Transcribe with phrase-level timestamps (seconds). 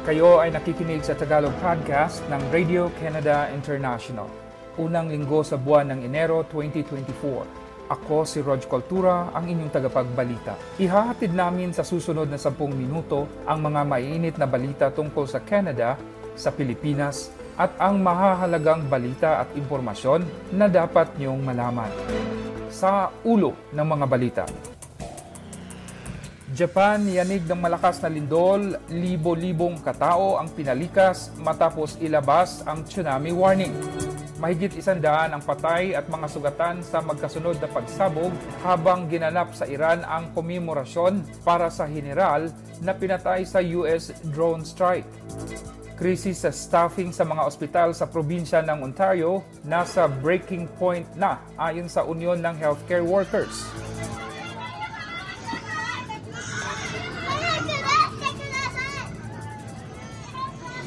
[0.00, 4.24] Kayo ay nakikinig sa Tagalog Podcast ng Radio Canada International.
[4.80, 7.92] Unang linggo sa buwan ng Enero 2024.
[7.92, 10.80] Ako si Rog Cultura, ang inyong tagapagbalita.
[10.80, 16.00] Ihahatid namin sa susunod na 10 minuto ang mga mainit na balita tungkol sa Canada,
[16.32, 17.28] sa Pilipinas,
[17.60, 20.24] at ang mahahalagang balita at impormasyon
[20.56, 21.92] na dapat niyong malaman.
[22.72, 24.44] Sa ulo ng mga balita.
[26.50, 33.70] Japan yanig ng malakas na lindol, libo-libong katao ang pinalikas matapos ilabas ang tsunami warning.
[34.42, 38.34] Mahigit isandaan ang patay at mga sugatan sa magkasunod na pagsabog
[38.66, 42.50] habang ginanap sa Iran ang komemorasyon para sa general
[42.82, 45.06] na pinatay sa US drone strike.
[45.94, 51.86] Krisis sa staffing sa mga ospital sa probinsya ng Ontario nasa breaking point na ayon
[51.86, 53.70] sa Union ng Healthcare Workers.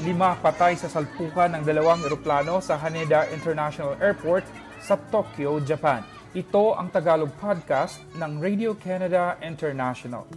[0.04, 4.44] Lima patay sa salpukan ng dalawang eroplano sa Haneda International Airport
[4.84, 6.04] sa Tokyo, Japan.
[6.36, 10.28] Ito ang Tagalog Podcast ng Radio Canada International.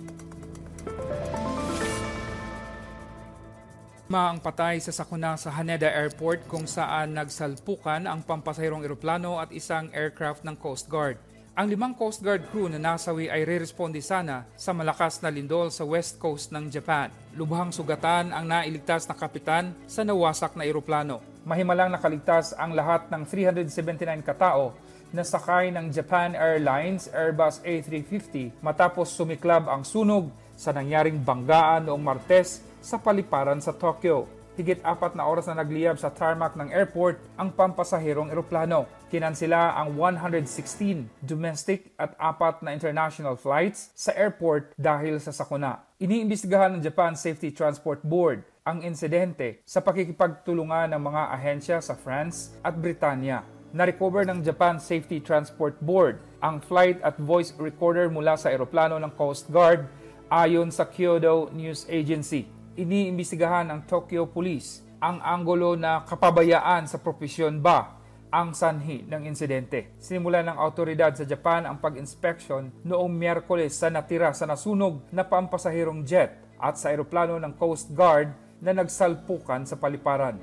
[4.06, 9.50] Ma ang patay sa sakuna sa Haneda Airport kung saan nagsalpukan ang pampasahirong eroplano at
[9.50, 11.18] isang aircraft ng Coast Guard.
[11.56, 15.88] Ang limang Coast Guard crew na nasawi ay re-responde sana sa malakas na lindol sa
[15.88, 17.08] west coast ng Japan.
[17.32, 21.24] Lubhang sugatan ang nailigtas na kapitan sa nawasak na eroplano.
[21.48, 24.76] Mahimalang nakaligtas ang lahat ng 379 katao
[25.16, 30.28] na sakay ng Japan Airlines Airbus A350 matapos sumiklab ang sunog
[30.60, 36.00] sa nangyaring banggaan noong Martes sa paliparan sa Tokyo higit apat na oras na nagliyab
[36.00, 38.88] sa tarmac ng airport ang pampasahirong eroplano.
[39.12, 45.84] Kinansila ang 116 domestic at apat na international flights sa airport dahil sa sakuna.
[46.00, 52.56] Iniimbestigahan ng Japan Safety Transport Board ang insidente sa pakikipagtulungan ng mga ahensya sa France
[52.64, 53.44] at Britanya.
[53.76, 59.12] Na-recover ng Japan Safety Transport Board ang flight at voice recorder mula sa eroplano ng
[59.14, 59.84] Coast Guard
[60.32, 67.64] ayon sa Kyodo News Agency iniimbestigahan ng Tokyo Police ang anggulo na kapabayaan sa propesyon
[67.64, 67.96] ba
[68.28, 69.96] ang sanhi ng insidente.
[69.96, 76.04] Sinimula ng autoridad sa Japan ang pag-inspeksyon noong Miyerkules sa natira sa nasunog na pampasahirong
[76.04, 80.36] jet at sa eroplano ng Coast Guard na nagsalpukan sa paliparan.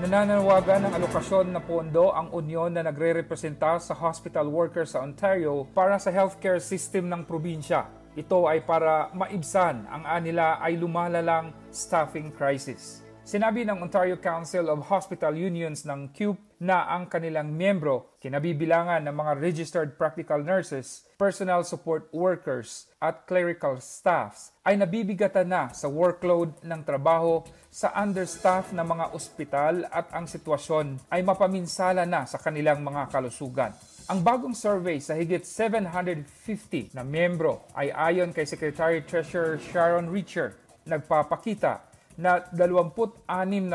[0.00, 6.00] Nananawagan ng alokasyon na pondo ang unyon na nagre-representa sa hospital workers sa Ontario para
[6.00, 7.84] sa healthcare system ng probinsya.
[8.16, 13.09] Ito ay para maibsan ang anila ay lumalalang staffing crisis.
[13.30, 19.14] Sinabi ng Ontario Council of Hospital Unions ng CUPE na ang kanilang miyembro, kinabibilangan ng
[19.14, 26.58] mga registered practical nurses, personal support workers at clerical staffs ay nabibigatan na sa workload
[26.66, 32.82] ng trabaho sa understaff na mga ospital at ang sitwasyon ay mapaminsala na sa kanilang
[32.82, 33.70] mga kalusugan.
[34.10, 40.58] Ang bagong survey sa higit 750 na miyembro ay ayon kay Secretary Treasurer Sharon Richer
[40.82, 41.89] nagpapakita
[42.20, 43.72] na 26%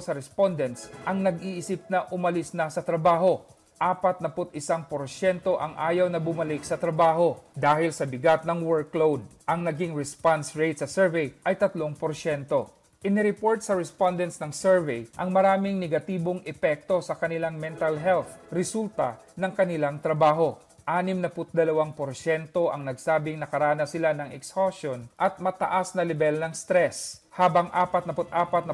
[0.00, 3.44] sa respondents ang nag-iisip na umalis na sa trabaho
[3.76, 4.88] 41%
[5.60, 9.20] ang ayaw na bumalik sa trabaho dahil sa bigat ng workload.
[9.44, 11.92] Ang naging response rate sa survey ay 3%.
[13.04, 19.52] Inireport sa respondents ng survey ang maraming negatibong epekto sa kanilang mental health resulta ng
[19.52, 20.56] kanilang trabaho.
[20.86, 28.72] 62% ang nagsabing nakaranas sila ng exhaustion at mataas na level ng stress, habang 44%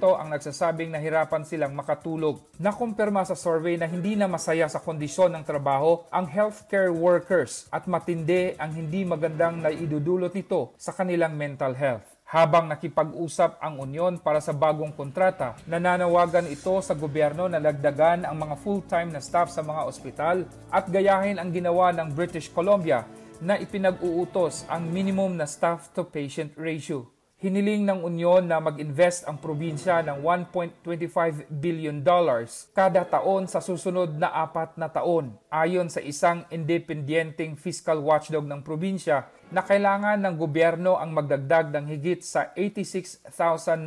[0.00, 2.40] ang nagsasabing nahirapan silang makatulog.
[2.56, 7.84] Nakumpirma sa survey na hindi na masaya sa kondisyon ng trabaho ang healthcare workers at
[7.84, 12.19] matindi ang hindi magandang naidudulot nito sa kanilang mental health.
[12.30, 18.38] Habang nakipag-usap ang unyon para sa bagong kontrata, nananawagan ito sa gobyerno na lagdagan ang
[18.38, 23.02] mga full-time na staff sa mga ospital at gayahin ang ginawa ng British Columbia
[23.42, 27.02] na ipinag-uutos ang minimum na staff-to-patient ratio.
[27.40, 30.20] Hiniling ng Unyon na mag-invest ang probinsya ng
[30.52, 35.40] 1.25 billion dollars kada taon sa susunod na apat na taon.
[35.48, 41.88] Ayon sa isang independyenteng fiscal watchdog ng probinsya na kailangan ng gobyerno ang magdagdag ng
[41.88, 43.32] higit sa 86,000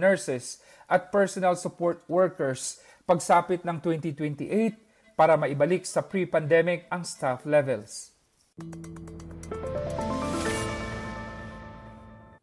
[0.02, 0.58] nurses
[0.90, 8.18] at personal support workers pagsapit ng 2028 para maibalik sa pre-pandemic ang staff levels.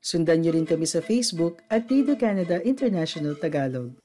[0.01, 4.01] Sundan niyo rin kami sa Facebook at Radio Canada International Tagalog.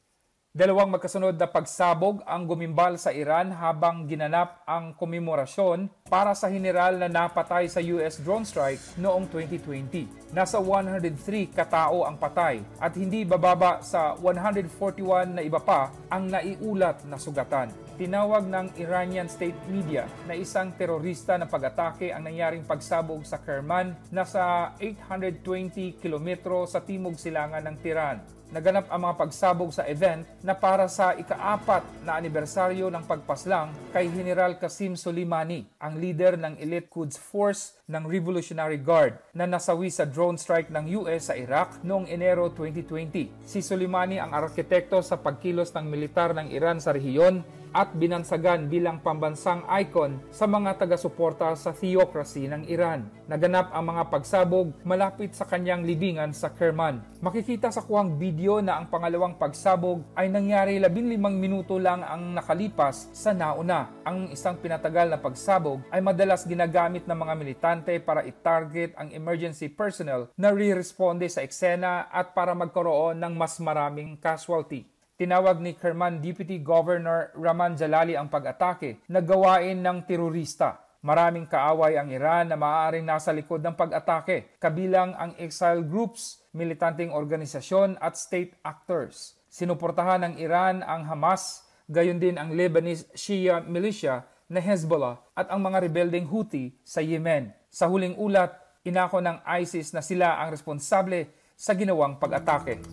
[0.52, 7.02] Dalawang magkasunod na pagsabog ang gumimbal sa Iran habang ginanap ang komemorasyon para sa general
[7.02, 10.06] na napatay sa US drone strike noong 2020.
[10.38, 17.02] Nasa 103 katao ang patay at hindi bababa sa 141 na iba pa ang naiulat
[17.10, 17.74] na sugatan.
[17.98, 23.98] Tinawag ng Iranian state media na isang terorista na pag-atake ang nangyaring pagsabog sa Kerman
[24.14, 30.24] na sa 820 kilometro sa timog silangan ng Tiran naganap ang mga pagsabog sa event
[30.46, 36.60] na para sa ikaapat na anibersaryo ng pagpaslang kay General Qasim Soleimani, ang leader ng
[36.60, 41.82] Elite Quds Force ng Revolutionary Guard na nasawi sa drone strike ng US sa Iraq
[41.82, 43.48] noong Enero 2020.
[43.48, 47.42] Si Soleimani ang arkitekto sa pagkilos ng militar ng Iran sa rehiyon
[47.76, 53.12] at binansagan bilang pambansang icon sa mga taga-suporta sa theocracy ng Iran.
[53.28, 57.04] Naganap ang mga pagsabog malapit sa kanyang libingan sa Kerman.
[57.20, 63.12] Makikita sa kuwang video na ang pangalawang pagsabog ay nangyari 15 minuto lang ang nakalipas
[63.12, 63.92] sa nauna.
[64.08, 69.68] Ang isang pinatagal na pagsabog ay madalas ginagamit ng mga militante para i-target ang emergency
[69.68, 74.95] personnel na re-responde sa eksena at para magkaroon ng mas maraming casualty.
[75.16, 80.84] Tinawag ni Kerman Deputy Governor Raman Jalali ang pag-atake na gawain ng terorista.
[81.08, 87.16] Maraming kaaway ang Iran na maaaring nasa likod ng pag-atake, kabilang ang exile groups, militanteng
[87.16, 89.40] organisasyon at state actors.
[89.48, 95.64] Sinuportahan ng Iran ang Hamas, gayon din ang Lebanese Shia militia na Hezbollah at ang
[95.64, 97.56] mga rebelding Houthi sa Yemen.
[97.72, 98.52] Sa huling ulat,
[98.84, 102.84] inako ng ISIS na sila ang responsable sa ginawang pag-atake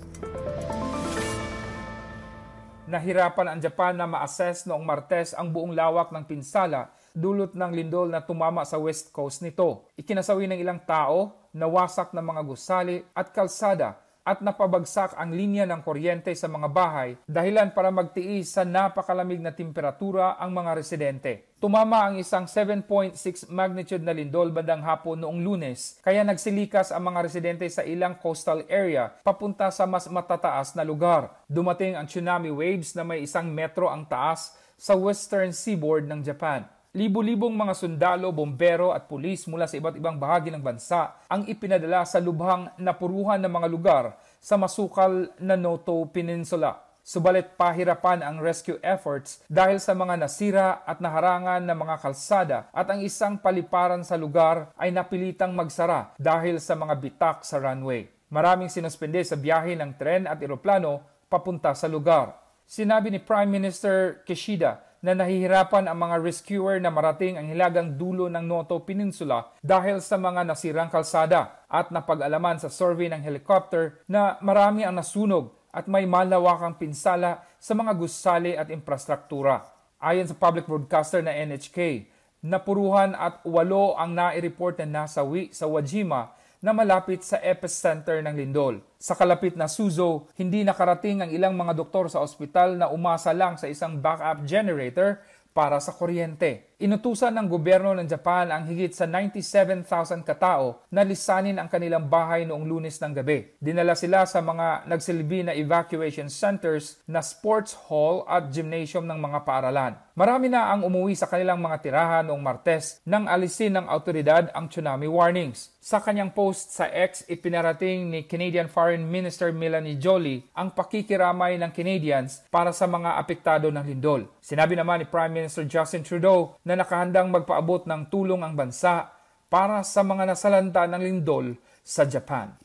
[2.93, 8.12] nahirapan ang Japan na ma-assess noong Martes ang buong lawak ng pinsala dulot ng lindol
[8.12, 9.89] na tumama sa west coast nito.
[9.97, 15.83] Ikinasawi ng ilang tao, nawasak ng mga gusali at kalsada at napabagsak ang linya ng
[15.83, 21.33] kuryente sa mga bahay dahilan para magtiis sa napakalamig na temperatura ang mga residente.
[21.63, 23.15] Tumama ang isang 7.6
[23.51, 28.67] magnitude na lindol bandang hapon noong lunes kaya nagsilikas ang mga residente sa ilang coastal
[28.67, 31.31] area papunta sa mas matataas na lugar.
[31.47, 36.67] Dumating ang tsunami waves na may isang metro ang taas sa western seaboard ng Japan.
[36.93, 42.05] Libo-libong mga sundalo, bombero at pulis mula sa iba't ibang bahagi ng bansa ang ipinadala
[42.05, 44.05] sa lubhang napuruhan ng mga lugar
[44.44, 46.85] sa masukal na Noto Peninsula.
[47.00, 52.85] Subalit pahirapan ang rescue efforts dahil sa mga nasira at naharangan ng mga kalsada at
[52.93, 58.05] ang isang paliparan sa lugar ay napilitang magsara dahil sa mga bitak sa runway.
[58.29, 61.00] Maraming sinuspende sa biyahe ng tren at eroplano
[61.33, 62.37] papunta sa lugar.
[62.69, 68.31] Sinabi ni Prime Minister Kishida na nahihirapan ang mga rescuer na marating ang hilagang dulo
[68.31, 74.38] ng Noto Peninsula dahil sa mga nasirang kalsada at napag-alaman sa survey ng helicopter na
[74.38, 79.66] marami ang nasunog at may malawakang pinsala sa mga gusali at infrastruktura.
[79.99, 82.06] Ayon sa public broadcaster na NHK,
[82.46, 86.31] napuruhan at walo ang nai-report na nasawi sa Wajima
[86.62, 88.79] na malapit sa epicenter ng lindol.
[88.94, 93.59] Sa kalapit na Suzo, hindi nakarating ang ilang mga doktor sa ospital na umasa lang
[93.59, 95.19] sa isang backup generator
[95.50, 96.72] para sa kuryente.
[96.83, 102.43] Inutusan ng gobyerno ng Japan ang higit sa 97,000 katao na lisanin ang kanilang bahay
[102.43, 103.55] noong lunes ng gabi.
[103.62, 109.47] Dinala sila sa mga nagsilbi na evacuation centers na sports hall at gymnasium ng mga
[109.47, 109.95] paaralan.
[110.12, 114.69] Marami na ang umuwi sa kanilang mga tirahan noong Martes nang alisin ng autoridad ang
[114.69, 115.73] tsunami warnings.
[115.83, 121.73] Sa kanyang post sa X, ipinarating ni Canadian Foreign Minister Melanie Joly ang pakikiramay ng
[121.73, 124.29] Canadians para sa mga apektado ng lindol.
[124.45, 129.12] Sinabi naman ni Prime Minister Justin Trudeau na na nakahandang magpaabot ng tulong ang bansa
[129.52, 131.52] para sa mga nasalanta ng lindol
[131.85, 132.57] sa Japan.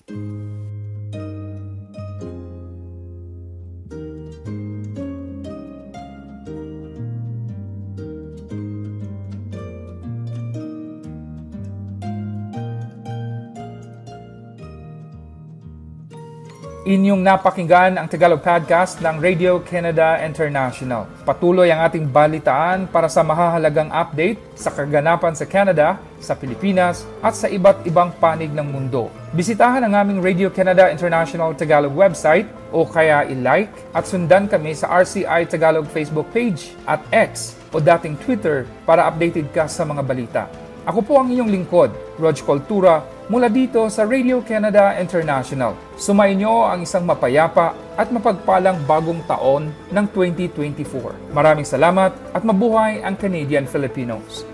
[16.87, 21.03] Inyong napakinggan ang Tagalog Podcast ng Radio Canada International.
[21.27, 27.35] Patuloy ang ating balitaan para sa mahahalagang update sa kaganapan sa Canada, sa Pilipinas at
[27.35, 29.11] sa iba't ibang panig ng mundo.
[29.35, 34.87] Bisitahan ang aming Radio Canada International Tagalog website o kaya i-like at sundan kami sa
[35.03, 40.47] RCI Tagalog Facebook page at X o dating Twitter para updated ka sa mga balita.
[40.87, 45.75] Ako po ang iyong lingkod, Rog Cultura, mula dito sa Radio Canada International.
[45.99, 51.35] Sumainyo ang isang mapayapa at mapagpalang bagong taon ng 2024.
[51.35, 54.47] Maraming salamat at mabuhay ang Canadian Filipinos.